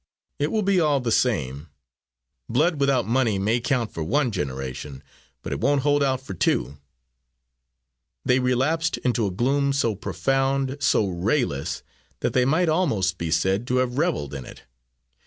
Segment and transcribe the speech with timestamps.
[0.39, 1.67] "It will be all the same.
[2.49, 5.03] Blood without money may count for one generation,
[5.43, 6.79] but it won't hold out for two."
[8.25, 11.83] They relapsed into a gloom so profound, so rayless,
[12.21, 14.63] that they might almost be said to have reveled in it.